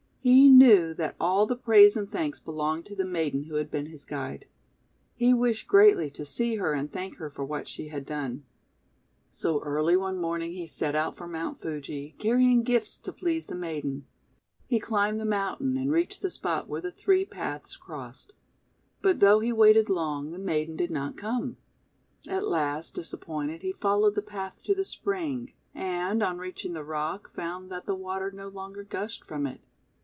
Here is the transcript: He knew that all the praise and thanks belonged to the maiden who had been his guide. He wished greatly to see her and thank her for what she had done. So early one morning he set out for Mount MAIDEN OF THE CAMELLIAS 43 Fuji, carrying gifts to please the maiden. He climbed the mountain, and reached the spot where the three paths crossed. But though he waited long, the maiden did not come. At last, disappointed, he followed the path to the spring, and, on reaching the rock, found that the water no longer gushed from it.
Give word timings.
He 0.23 0.49
knew 0.49 0.93
that 0.93 1.15
all 1.19 1.47
the 1.47 1.55
praise 1.55 1.95
and 1.97 2.07
thanks 2.07 2.39
belonged 2.39 2.85
to 2.85 2.95
the 2.95 3.05
maiden 3.05 3.45
who 3.45 3.55
had 3.55 3.71
been 3.71 3.87
his 3.87 4.05
guide. 4.05 4.45
He 5.15 5.33
wished 5.33 5.67
greatly 5.67 6.11
to 6.11 6.25
see 6.25 6.57
her 6.57 6.73
and 6.73 6.91
thank 6.93 7.15
her 7.17 7.31
for 7.31 7.43
what 7.43 7.67
she 7.67 7.87
had 7.87 8.05
done. 8.05 8.45
So 9.31 9.63
early 9.63 9.97
one 9.97 10.19
morning 10.21 10.51
he 10.53 10.67
set 10.67 10.95
out 10.95 11.17
for 11.17 11.27
Mount 11.27 11.63
MAIDEN 11.63 11.77
OF 11.77 11.81
THE 11.81 11.89
CAMELLIAS 11.89 12.11
43 12.11 12.11
Fuji, 12.11 12.15
carrying 12.29 12.63
gifts 12.63 12.97
to 12.99 13.11
please 13.11 13.47
the 13.47 13.55
maiden. 13.55 14.05
He 14.67 14.79
climbed 14.79 15.19
the 15.19 15.25
mountain, 15.25 15.75
and 15.75 15.91
reached 15.91 16.21
the 16.21 16.29
spot 16.29 16.67
where 16.67 16.81
the 16.81 16.91
three 16.91 17.25
paths 17.25 17.75
crossed. 17.75 18.33
But 19.01 19.21
though 19.21 19.39
he 19.39 19.51
waited 19.51 19.89
long, 19.89 20.33
the 20.33 20.37
maiden 20.37 20.75
did 20.75 20.91
not 20.91 21.17
come. 21.17 21.57
At 22.27 22.47
last, 22.47 22.93
disappointed, 22.93 23.63
he 23.63 23.71
followed 23.71 24.13
the 24.13 24.21
path 24.21 24.61
to 24.65 24.75
the 24.75 24.85
spring, 24.85 25.53
and, 25.73 26.21
on 26.21 26.37
reaching 26.37 26.73
the 26.73 26.83
rock, 26.85 27.33
found 27.33 27.71
that 27.71 27.87
the 27.87 27.95
water 27.95 28.29
no 28.29 28.49
longer 28.49 28.83
gushed 28.83 29.23
from 29.25 29.47
it. 29.47 29.61